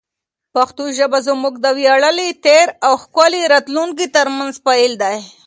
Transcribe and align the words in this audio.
پښتو 0.53 0.83
ژبه 0.97 1.19
زموږ 1.27 1.53
د 1.59 1.67
ویاړلي 1.79 2.29
تېر 2.45 2.67
او 2.85 2.93
ښکلي 3.03 3.41
راتلونکي 3.53 4.05
ترمنځ 4.15 4.53
پل 4.65 4.91
دی. 5.01 5.17